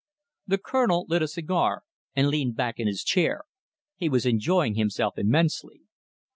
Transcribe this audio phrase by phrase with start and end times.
[0.47, 1.83] The Colonel lit a cigar
[2.15, 3.43] and leaned back in his chair.
[3.95, 5.81] He was enjoying himself immensely.